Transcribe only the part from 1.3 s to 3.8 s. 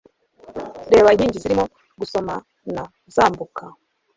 zirimo gusomana zambuka